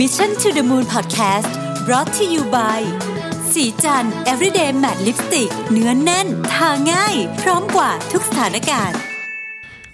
[0.00, 1.52] Mission to the Moon Podcast
[1.86, 2.80] brought to you by
[3.52, 8.98] สีจัน everyday matte lipstick เนื้อนแน่น ทาง่าย พร้อมกว่าทุกสถานการณ์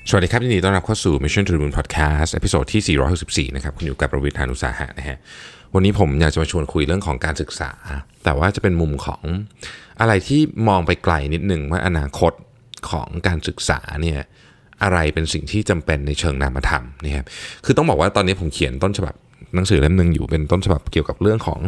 [0.08, 5.16] สวัสดีครับยินดีต้อนรับเข้าสู่ Mission to the Moon Podcast ตอนที่ 464 นะครับ คุณอยู่กับประวิทยานุสาหะนะฮะ
[5.74, 7.70] วันนี้ผมอยากจะมาชวนคุยเรื่องของการศึกษา
[8.24, 9.22] แต่ว่าจะเป็นมุมของ
[10.00, 12.32] อะไรที่มองไปไกลนิดหนึ่งว่าอนาคต
[12.90, 14.18] ของการศึกษาเนี่ย
[14.82, 17.26] อะไรเป็นสิ่งที่จำเป็นในเชิงนามธรรมนะครับ
[17.64, 19.14] คือต้องบอกว่าตอนนี้ผมเขียนต้นฉบับ
[19.54, 21.60] หนังสือเล่มหนึ่งอยู่เป็นต้นฉบับเกี่ยวกับเรื่องของ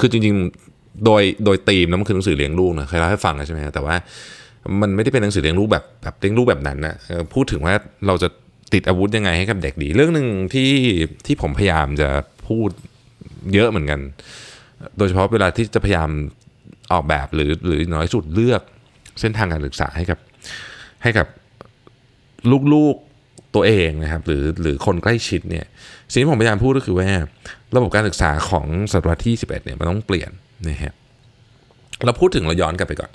[0.00, 0.34] คือจริง
[0.68, 3.94] ๆ โดยโดยธีมนะมันคือหนังสือเลี้ยงลูกนะเคยเล่าให้ฟังใช่ไหมแต่ว่า
[4.80, 6.94] มันไม่ได้เป็นหนังสือเลี้ยงลูกแบบแบบเลี้ยงลูกแบบนั้นนะ
[7.34, 7.74] พูดถึงว่า
[8.06, 8.28] เราจะ
[8.72, 10.70] ติดอาวุธยังไงให้กับเด็กดี เรื่องหนึ่งที่
[11.26, 12.08] ที่ผมพยายามจะ
[12.48, 12.70] พูด
[13.54, 14.00] เยอะเหมือนกัน
[14.98, 16.10] โดยเฉพาะเวลาที่จะพยายาม
[16.92, 18.62] ออกแบบหรือหรือน้อยสุดเลือก
[19.20, 20.18] เส้นทางการศึกษาให้กับ
[21.02, 21.26] ให้กับ
[22.74, 23.09] ลูกๆ
[23.54, 25.66] ตัวเองนะครับหรือหรือคนใกล้ชิดเนี่ย
[26.12, 27.08] สิ่งที่ผมพยายามพูดก็คือว่า
[27.76, 30.30] ระบบการศึกษาของศตวรรษที่ 11เนี่ยมันต้องเปลี่ยน
[30.68, 30.92] นะฮะ
[32.04, 33.10] เราพูดถึงเราย้อนกลับไปก่อน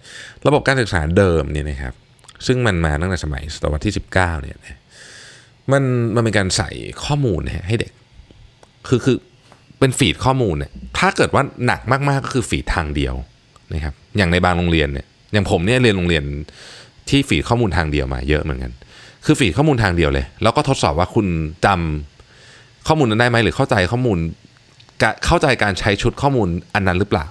[0.47, 1.94] ระบบการศึกษาเดิมเนี่ยนะครับ
[2.45, 4.58] ซึ่งมันมาตั้งแต่สมัยศตวรรษที่ 19เนี่ย
[5.72, 5.83] มัน
[6.16, 6.69] มันเป็นการใส่
[7.06, 7.91] ข้อมูลนะฮะให้เด็ก
[8.88, 9.17] คือคือ
[9.80, 13.16] เป็นฟีดข้อมูลเนี่ยถ้าเกิดว่าหนักมากๆก็คือฟีดทางเดียว
[13.73, 16.23] นะครับอย่างในบางโรงเรียนเนี่ยอย่างผมเนี่ยเรียนโรงเรียน
[17.09, 18.72] ที่ feed ข้อมูลทางเดียวมาเยอะเหมือนกัน
[19.26, 21.28] คือ feed ข้อมูลทางเดียวเลย แล้วก็ทดสอบว่าคุณ
[21.66, 24.18] จำข้อมูลนั้นได้ไหมหรือเข้าใจข้อมูล
[25.26, 27.26] เข้าใจการใช้ชุดข้อมูลอันนั้นหรือเปล่า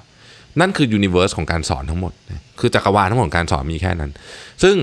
[0.60, 2.12] นั่นคือ universe ของการสอนทั้งหมด
[2.60, 4.10] คือจักรวาลทั้งหมดของการสอนมีแค่นั้น
[4.62, 4.76] ซึ่ง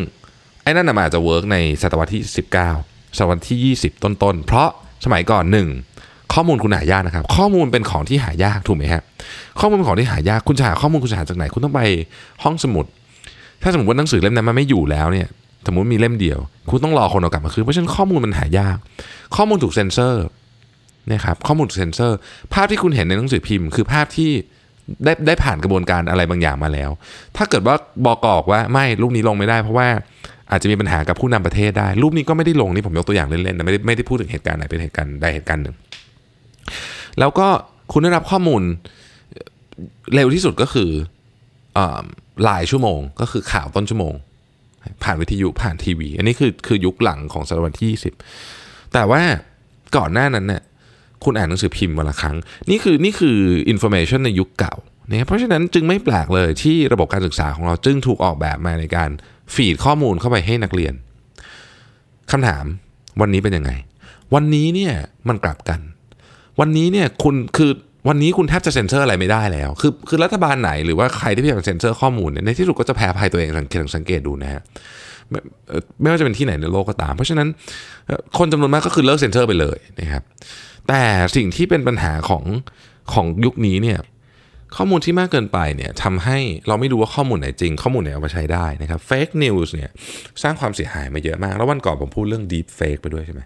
[0.63, 2.21] ไอ้นั่นนะมันอาจจะ work ในศตวรรษที่
[2.73, 4.69] 19 ศตวรรษที่ 20 ต้นๆ เพราะ
[5.05, 5.67] สมัยก่อนหนึ่ง
[6.33, 9.03] ข้อมูลคุณหายากนะครับ ข้อมูลเป็นของที่หายากถูกไหมฮะ
[9.59, 11.81] ข้อมูลเป็นของที่หายากคุณจะหาข้อมูลคุณจะหาจากไหน คุณต้องไป
[12.43, 12.85] ห้องสมุด
[13.61, 15.27] ถ้าสมมติว่าหนังสือเล่มนั้นมันไม่อยู่แล้วเนี่ย
[15.65, 18.77] สมมติมีเล่มเดียว คุณต้องรอคนเอากลับมาคืนเพราะฉะนั้นข้อมูลมันหายาก
[19.35, 20.25] ข้อมูลถูกเซ็นเซอร์
[21.11, 22.17] นะครับข้อมูลถูกเซ็นเซอร์
[22.53, 24.31] ภาพที่คุณเห็นในหนังสือพิมพ์ คือภาพที่
[25.03, 26.89] ได้ได้ผ่านกระบวนการอะไรบางอย่างมาแล้ว
[27.37, 29.87] ถ้าเกิดว่าบอกออกว่าไม่รูปนี้ลงไม่ได้ เพราะว่า
[30.51, 35.75] อาจจะมีปัญหากับผู้นำประเทศได้ รูปนี้ก็ไม่ได้ลงนี่ผมยกตัวอย่างเล่นๆนะไม่ได้ไม่ได้พูดถึงเหตุการณ์ไหนเป็นเหตุการณ์ใดเหตุการณ์หนึ่ง
[37.19, 37.47] แล้วก็
[37.91, 38.61] คุณได้รับข้อมูล
[40.13, 40.89] เร็วที่สุดก็คือ
[42.43, 44.13] หลายชั่วโมง ก็คือข่าวต้นชั่วโมง
[45.03, 47.89] ผ่านวิทยุผ่านทีวี อันนี้คือคือยุคหลังของศตวรรษที่
[48.45, 49.21] 20 แต่ว่า
[49.97, 50.61] ก่อนหน้านั้นเนี่ย
[51.23, 52.35] คุณอ่านหนังสือพิมพ์วันละครั้ง
[52.69, 53.37] นี่คือนี่คือ
[53.69, 54.75] information ในยุคเก่า
[55.07, 59.09] เนี่ยเพราะฉะนั้นจึงไม่แปลกเลยที่ระบบการศึกษาของเราจึงถูกออกแบบมาในการ
[59.53, 60.93] feed ข้อมูลเข้าไปให้นักเรียน
[62.31, 62.65] คำถาม
[63.21, 63.71] วันนี้เป็นยังไง
[64.33, 64.93] วันนี้เนี่ย
[65.27, 65.79] มันกลับกัน
[66.59, 67.71] วันนี้เนี่ยคุณคือ
[68.07, 74.61] วันนี้คุณแทบจะเซ็นเซอร์อะไรไม่ได้แล้ว คือคือรัฐบาลไหนหรือว่าใครที่พยายามเซ็นเซอร์ข้อมูลเนี่ยในที่สุดก็จะแพ้ภัยตัวเองสังเกตสังเกตดูนะฮะ
[75.29, 75.39] ไม่
[76.01, 77.47] ไม่ว่าจะเป็นที่ไหนในโลกก็ตาม เพราะฉะนั้น
[78.37, 80.23] คนจำนวนมากก็คือเลิกเซ็นเซอร์ไปเลยนะครับ
[80.87, 81.03] แต่
[81.35, 82.43] สิ่งที่เป็นปัญหาของ
[83.13, 83.99] ของยุคนี้เนี่ย
[84.75, 86.37] ข้อมูลที่มากเกินไปเนี่ยทำให้
[86.67, 89.89] เราไม่รู้ว่าข้อมูลไหนจริง ข้อมูลไหนเอามาใช้ได้นะครับ fake news เนี่ย
[90.43, 93.41] สร้างความเสียหายมาเยอะมาก แล้ววันก่อนผมพูดเรื่อง deep fake ไปด้วยใช่ไหม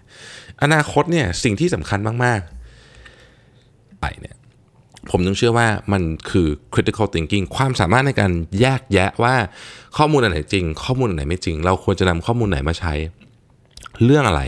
[0.62, 4.35] อนาคตเนี่ยสิ่งที่สำคัญมากๆไปเนี่ย
[5.18, 9.34] ผมยังเชื่อว่ามันคือ critical thinking ความสามารถในการแยกแยะว่า
[9.96, 12.92] ข้อมูลอันไหนจริง ข้อมูลอันไหนไม่จริง เราควรจะนำข้อมูลไหนมาใช้
[14.04, 14.42] เรื่องอะไร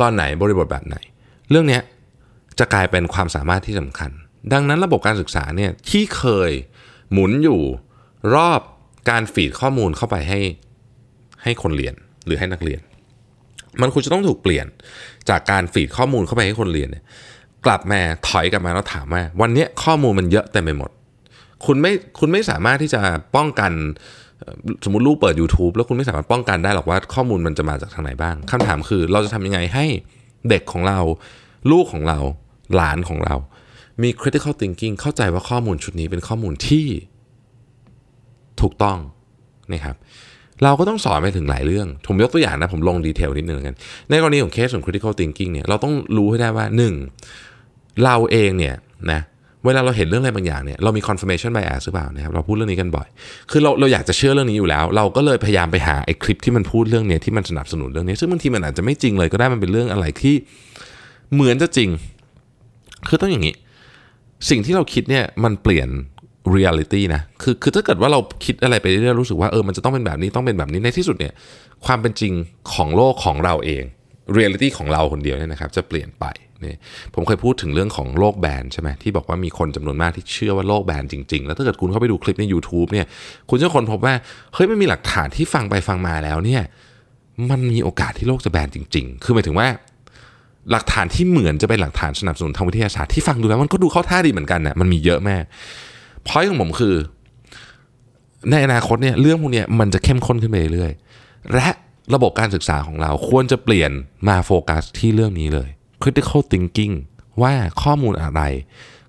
[0.00, 0.96] ตอนไหนบริบทแบบไหน
[1.50, 1.80] เรื่องนี้
[2.58, 4.10] จะกลายเป็นความสามารถที่สำคัญ
[4.52, 6.50] ดังนั้นระบบการศึกษาเนี่ยที่เคย
[7.12, 7.60] หมุนอยู่
[8.34, 8.60] รอบ
[9.10, 10.40] การฟีดข้อมูลเข้าไปให้
[11.42, 11.94] ให้คนเรียน
[12.26, 12.80] หรือให้นักเรียน
[13.80, 14.66] มันควรจะต้องถูกเปลี่ยน
[15.28, 17.04] จากการฟีดข้อมูลเข้าไปให้คนเรียนเนี่ย
[17.66, 20.90] กลับมาถอยกลับมาแล้วถามว่า วันนี้ข้อมูลมันเยอะเต็มไปหมด
[21.66, 23.00] คุณไม่คุณไม่สามารถที่จะ
[23.36, 23.72] ป้องกัน
[24.84, 29.84] สมมติลูกเปิด YouTube แล้วคุณไม่สามารถป้องกันได้หรอกว่าข้อมูลมันจะมาจากทางไหนบ้างคำถามคือเราจะทำยังไงให้
[30.48, 30.98] เด็กของเรา
[31.70, 32.18] ลูกของเรา
[32.74, 33.34] หลานของเรา
[34.02, 36.86] มี critical thinking เข้าใจว่าข้อมูลชุดนี้เป็นข้อมูลที่
[38.60, 38.98] ถูกต้อง
[39.72, 39.96] นะครับ
[40.64, 43.76] เราก็ต้องสอนไปถึงหลายเรื่อง ผมยกตัวอย่างนะ ผมลงดีเทลนิดนึงกัน
[44.10, 47.53] ในกรณีของเคสของ critical thinking เนี่ย เราต้องรู้ให้ได้ว่า 1.
[48.04, 48.74] เราเองเนี่ย
[49.12, 49.20] นะ
[49.64, 53.08] เวลาเราเห็นเรื่องอะไรบางอย่างเนี่ยเรามี confirmation bias หรือเปล่านะครับเราพูดเรื่องนี้กันบ่อย
[53.50, 60.34] คือเราเราอยากจะเชื่อเรื่องนี้อยู่แล้ว เราก็เลยพยายามไปหาไอ้คลิปที่มันพูดเรื่องนี้ที่มันสนับสนุนเรื่องนี้ ซึ่งบางทีมันอาจจะไม่จริงเลยก็ได้มันเป็นเรื่องอะไรที่
[61.34, 61.88] เหมือนจะจริง
[63.08, 63.54] คือต้องอย่างนี้
[64.50, 65.88] สิ่งที่เราคิดเนี่ยมันเปลี่ยน
[66.56, 71.32] reality นะคือคือถ้าเกิดว่าเราคิดอะไรไปเรื่อยๆรู้สึกว่าเออมันจะต้องเป็นแบบนี้ต้องเป็นแบบนี้ในที่สุดเนี่ย
[71.86, 72.32] ความเป็นจริง
[72.74, 73.82] ของโลกของเราเอง
[74.36, 76.24] reality ของเราคนเดียวเนี่ยนะครับจะเปลี่ยนไป
[76.64, 76.74] นี่
[77.14, 83.06] ผมเคยพูดถึงเรื่องของโลกแบนใช่ไหมที่บอกว่ามีคนจำนวนมากที่เชื่อว่าโลกแบนจริง ๆ แล้วถ้าเกิดคุณเข้าไปดูคลิปใน YouTube เนี่ย
[83.50, 84.14] คุณจะคนพบว่า
[84.54, 86.62] เฮ้ยไม่มีหลักฐานที่ฟังไปฟังมาแล้วเนี่ย
[87.50, 89.68] มันมีโอกาสที่โลกจะแบนจริง ๆ คือหมายถึงว่า
[90.70, 95.36] หลักฐานที่เหมือนจะเป็นหลักฐานสนับสนุนทางวิทยาศาสตร์ที่ฟังดูแล้วมันก็ดูเข้าท่าดีเหมือนกันนะมันมีเยอะแม่
[96.26, 96.94] พอยของผมคือ
[98.50, 101.68] ในอนาคตเนี่ยเรื่องพวกนี้มันจะเข้มข้นขึ้นไปเรื่อยๆและ
[102.14, 103.90] ระบบการศึกษาของเราควรจะเปลี่ยน
[104.28, 105.68] มาโฟกัสที่เรื่องนี้เลย
[106.04, 106.94] critical thinking
[107.42, 107.52] ว่า
[107.82, 108.42] ข้อมูลอะไร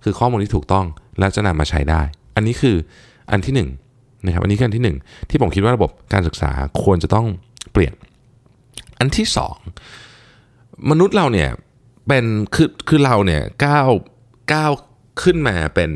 [0.04, 0.86] คือข้อมูลที่ถูกต้อง
[1.20, 2.02] และจะนำมาใช้ได้
[2.36, 2.76] อันนี้คือ
[3.32, 3.70] อันที่หนึ่ง
[4.26, 4.98] นะครับอันนี้คืออันที่หนึ่ง
[5.30, 6.52] ที่ผมคิดว่าระบบการศึกษา
[6.84, 7.28] ควรจะต้อง
[7.72, 7.94] เปลี่ยน
[9.00, 9.58] อันที่สอง
[10.90, 11.50] มนุษย์เราเนี่ย
[12.08, 12.26] เป็น
[12.56, 13.90] คือคือเราเนี่ยก้าว
[14.54, 14.72] ก้าว
[15.24, 15.92] ขึ้นมาเป็น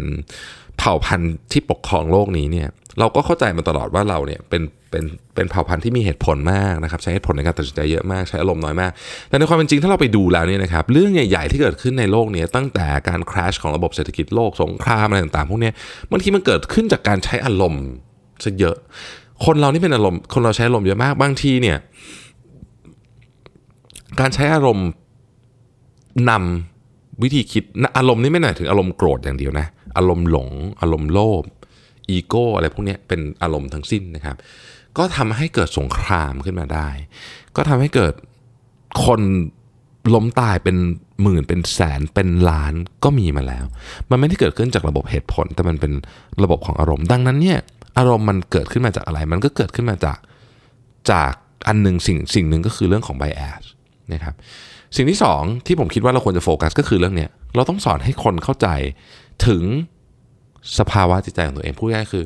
[0.77, 2.69] เผ่าพันธุ์ที่ปกครองโลกนี้เนี่ย
[2.99, 4.61] เราก็เข้าใจมาตลอดว่าเราเนี่ยเป็น
[4.91, 5.03] เป็น
[5.35, 8.91] เป็นเผ่าพันธุ์ที่มีเหตุผลมากนะครับ ใช้เหตุผลในการตัดสินใจเยอะมากใช้อารมณ์น้อยมาก
[9.29, 15.71] แต่ในความเป็นจริงถ้าเราไปดูแล้วเนี่ยนะครับเรื่องใหญ่ ๆ ที่เกิดขึ้นในโลกนี้ตั้งแต่การคราชของระบบเศรษฐกิจโลกสงครามอะไรต่างๆพวกนี้
[16.11, 17.83] บางทีมันเกิดขึ้นจากการใช้อารมณ์
[18.43, 18.75] ซะเยอะ
[19.45, 21.77] คนเรานี่เป็นอารมณ์คนเราใช้อารมณ์เยอะมากบางทีเนี่ย
[24.19, 24.87] การใช้อารมณ์
[26.29, 27.63] นำวิธีคิด
[27.97, 30.49] อารมณ์นี่ไม่หมายถึงอารมณ์โกรธอย่างเดียวนะอารมณ์หลง
[30.81, 31.43] อารมณ์โลภ
[32.09, 34.35] อีโก้อะไรพวกนี้เป็นอารมณ์ทั้งสิ้นนะครับ
[34.97, 36.89] ก็ทำให้เกิดสงครามขึ้นมาได้
[37.55, 38.13] ก็ทำให้เกิด
[39.05, 39.21] คน
[40.13, 40.77] ล้มตายเป็น
[41.23, 43.65] หมื่นเป็นแสนเป็นล้านก็มีมาแล้ว
[44.09, 45.91] มันไม่ได้เกิดขึ้นจากระบบเหตุผล แต่มันเป็น
[46.43, 47.59] ระบบของอารมณ์ ดังนั้นเนี่ย
[47.97, 50.17] อารมณ์มันเกิดขึ้นมาจากอะไร มันก็เกิดขึ้นมาจาก
[51.11, 51.33] จาก
[51.67, 53.63] อันหนึ่งสิ่งสิ่งหนึ่งก็คือเรื่องของ bias
[54.13, 54.35] นะครับ
[54.95, 58.67] สิ่งที่สองที่ผมคิดว่าเราควรจะโฟกัสก็คือเรื่องเนี้ยเราต้องสอนให้คนเข้าใจ
[59.47, 59.63] ถึง
[60.79, 62.25] สภาวะจิตใจของตัวเองพูดง่ายคือ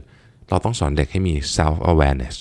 [0.50, 2.36] เราต้องสอนเด็กให้มี self awareness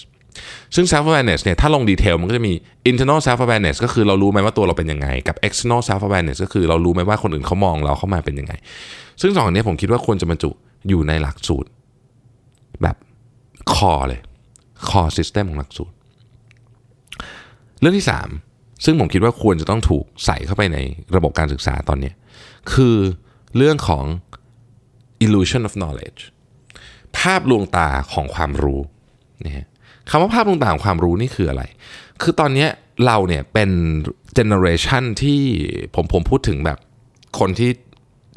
[0.75, 2.52] ซึ่ง self awareness เนี่ยถ้าลงดีเทลมันก็จะมี
[2.90, 8.52] internal self awareness ก็คือเรารู้ไหมว่าตัวเราเป็นยังไง กับ external self awareness ก็คือเรารู้ไหมว่าคนอื่นเขามองเราเข้ามาเป็นยังไง
[9.20, 10.50] ซึ่งสองอันนี้ผมคิดว่าควรจะบรรจุ
[10.88, 11.69] อยู่ในหลักสูตร
[12.82, 12.96] แบบ
[13.75, 14.20] คอเลย
[14.88, 15.94] คอ system ของหลักสูตร
[17.81, 18.06] เรื่องที่
[18.44, 20.79] 3 ซึ่งผมคิดว่าควรจะต้องถูกใส่เข้าไปใน
[21.17, 22.12] ระบบการศึกษาตอนนี้
[22.73, 22.96] คือ
[23.56, 24.05] เรื่องของ
[25.25, 26.20] illusion of knowledge
[27.19, 28.81] ภาพลวงตาของความรู้
[29.44, 29.67] นะฮะ
[30.11, 31.63] คำว่าภาพลวงตาของความรู้นี่คืออะไร
[32.23, 32.67] คือตอนนี้
[33.07, 33.71] เราเนี่ยเป็น
[34.35, 35.41] เจเนอเรชันที่
[35.95, 36.79] ผมผมพูดถึงแบบ
[37.39, 37.71] คนที่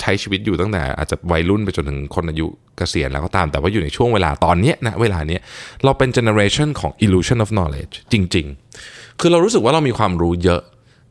[0.02, 2.48] ใช้ชีวิตอยู่ตั้งแต่อาจจะวัยรุ่นไปจนถึงคนอายุ
[2.78, 5.38] เกษียณแล้วก็ตาม แต่ว่าอยู่ในช่วงเวลาตอนนี้นะเวลานี้
[5.84, 8.46] เราเป็นเจเนอเรชันของ illusion of knowledge จริง
[8.84, 10.62] ๆ คือเรารู้สึกว่าเรามีความรู้เยอะ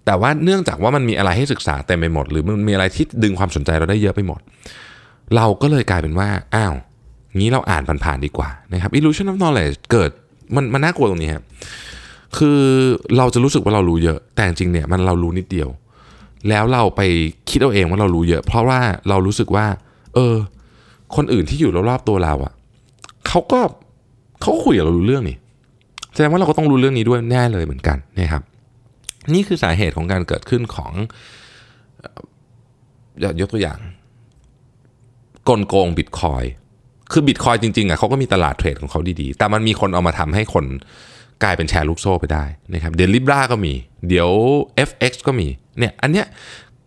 [0.07, 4.41] แต่ว่าเนื่องจากว่ามันมีอะไรให้ศึกษาเต็มไปหมด หรือมันมีอะไรที่ดึงความสนใจเราได้เยอะไปหมด
[5.37, 6.75] เราก็เลยกลายเป็นว่า อ้าว
[7.37, 10.11] งี้เราอ่านผ่านๆดีกว่านะครับ illusion of knowledge เกิด
[10.55, 11.45] มันมันน่ากลัวตรงนี้ครับ
[12.39, 12.61] คือ
[13.17, 15.69] เราจะรู้สึกว่าเรารู้เยอะ แต่จริงเนี่ยมันเรารู้นิดเดียว
[16.49, 17.01] แล้วเราไป
[17.51, 19.67] คิดเอาเองว่าเรารู้เยอะ เพราะว่าเรารู้สึกว่า
[20.15, 20.35] เออ
[21.17, 22.53] คนอื่นที่อยู่รอบๆตัวเราอะ่ะ
[23.29, 23.61] เขาก็
[24.41, 25.37] เขาคุยกับเรารู้เรื่องนี่
[26.15, 28.43] แสดงว่าเราก็ต้องรู้เรื่องนี้ด้วยแน่เลยเหมือนกันนะครับ
[29.35, 30.93] นี่คือสาเหตุของการเกิดขึ้นของ
[33.41, 33.79] ยกตัวอย่าง
[35.49, 36.43] กลโกงบิตคอย
[37.15, 40.65] คือบิตคอยจริงๆอะเขาก็มีตลาดเทรดของเขาดีๆ แต่มันมีคนเอามาทำให้คน
[41.43, 42.45] กลายเป็นแชร์ลูกโซ่ไปได้
[42.75, 43.73] นะครับเดี๋ยว Libra ก็มี
[44.09, 44.31] เดี๋ยว
[44.89, 46.27] FX ก็มีเนี่ยอันเนี้ย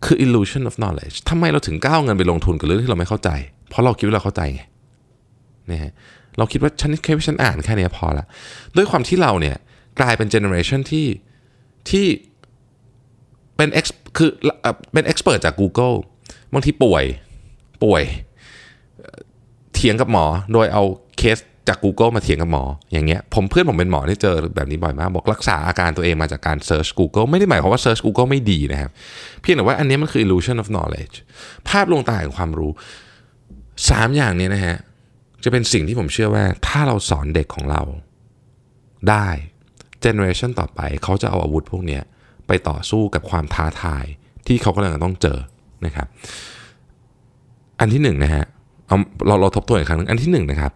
[0.04, 3.30] คือ illusion of knowledge ทำไมเราถึงก้าวเงินไปลงทุนกับเรื่องที่เราไม่เข้าใจ
[3.68, 4.62] เพราะเราคิดว่าเราเข้าใจไง
[5.70, 5.92] นะฮะ
[6.38, 8.26] เราคิดว่าฉันแค่ฉันอ่านแค่นี้พอละ
[8.76, 9.56] ด้วยความที่เราเนี่ย
[10.00, 11.06] กลายเป็นเจเนอเรชันที่
[11.90, 12.06] ที่
[13.56, 13.86] เป็น ex
[14.16, 14.30] คือ
[14.92, 15.96] เป็น expert จาก Google
[16.52, 17.04] บางทีป่วย
[17.84, 18.02] ป่วย
[19.78, 20.82] เถียงกับหมอ โดยเอา
[21.18, 28.90] เคสจาก Google มาเถียงกับหมอ อย่างเงี้ยผมเพื่อนผมเป็นหมอที่เจอแบบนี้บ่อยมาก บอกรักษาอาการตัวเองมาจากการเซิร์ช Google ไม่ได้หมายความว่าเซิร์ช Google ไม่ดีนะครับ
[29.40, 31.16] เพียงแต่ว่าอันนี้มันคือ illusion of knowledge
[31.68, 32.72] ภาพลวงตาแห่งความรู้
[33.44, 34.76] 3 อย่างนี้นะฮะ
[35.44, 37.82] จะเป็นสิ่งที่ผมเชื่อว่า ถ้าเราสอนเด็กของเรา
[39.08, 39.28] ได้
[40.00, 42.00] เจเนอเรชันต่อไปเขาจะเอาอาวุธพวกนี้
[42.46, 44.04] ไปต่อสู้กับความท้าทาย
[44.46, 45.38] ที่เขากำลังต้องเจอ
[45.86, 46.06] นะครับ
[47.80, 48.44] อันที่หนึ่งนะฮะ
[48.88, 50.72] เอาเราเราทบทวนอีกครั้งนึงอันที่หนึ่งนะครับ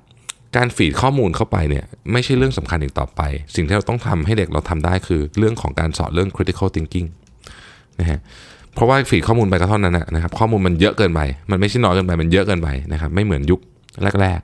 [0.56, 3.20] การฟีดข้อมูลเข้าไปเนี่ยไม่ใช่เรื่องสำคัญอีกต่อไป
[3.54, 7.08] สิ่งที่เราต้องทำให้เด็กเราทำได้คือเรื่องของการสอนเรื่อง critical thinking
[8.00, 8.20] นะฮะ
[8.74, 13.60] เพราะว่าฟีดข้อมูลไปก็เท่านั้นนะครับข้อมูลมันเยอะเกินไป มันไม่ใช่น้อยเกินไปมันเยอะเกินไปนะครับไม่เหมือนยุค
[14.20, 14.40] แรก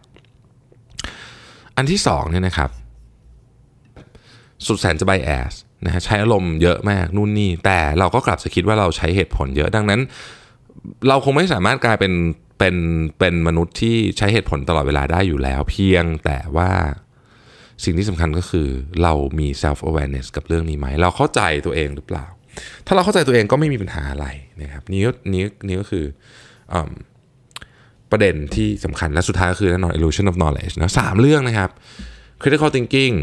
[0.86, 2.70] ๆ อันที่สองเนี่ยนะครับ
[4.66, 5.52] สุดแสนจะไบแอส
[5.84, 10.00] นะฮะใช้อารมณ์เยอะมากนู่นนี่แต่เราก็กลับจะคิดว่าเราใช้เหตุผลเยอะดังนั้น
[11.08, 12.12] เราคงไม่สามารถกลายเป็น
[12.58, 12.76] เป็น
[13.18, 16.70] เป็นมนุษย์ที่ใช้เหตุผลตลอดเวลาได้อยู่แล้ว เพียงแต่ว่า
[17.84, 18.68] สิ่งที่สำคัญก็คือ
[19.02, 22.26] เรามี self awareness กับเรื่องนี้ไหม เราเข้าใจตัวเองหรือเปล่า
[22.86, 24.26] ถ้าเราเข้าใจตัวเองก็ไม่มีปัญหาอะไร
[24.62, 25.00] นะครับนี่
[25.32, 26.04] นี่นี่ก็คือ
[26.72, 26.74] อ
[28.10, 31.70] ประเด็นที่สำคัญและสุดท้ายก็คือแน่นอน illusion of knowledge นะสามเรื่องนะครับ
[32.42, 33.14] critical thinking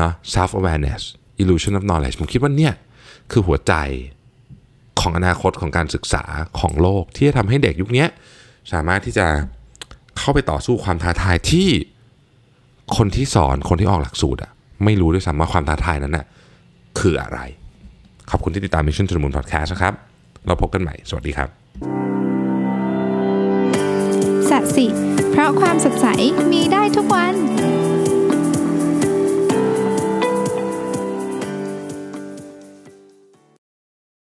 [0.00, 1.02] นะ self awareness
[1.42, 2.74] illusion of knowledge ผมคิดว่าเนี่ย
[3.32, 3.74] คือหัวใจ
[5.00, 6.24] ของอนาคตของการศึกษา
[6.60, 8.06] ของโลกที่จะทำให้เด็กยุคนี้
[8.72, 9.26] สามารถที่จะ
[10.18, 11.68] เข้าไปต่อสู้ความท้าทายที่
[12.96, 14.50] คนที่สอนคนที่ออกหลักสูตรอะ
[14.84, 16.26] ไม่รู้ด้วยซ้ำว่าความท้าทายนั้นน่ะ
[17.00, 17.40] คืออะไร
[18.30, 19.94] ขอบคุณที่ติดตาม Mission to the Moon Podcast นะครับ
[20.46, 21.48] เราพบกันใหม่ สวัสดีครับ
[24.50, 24.86] สัสิ
[25.30, 26.06] เพราะความสดใส
[26.52, 27.34] มีได้ทุกวัน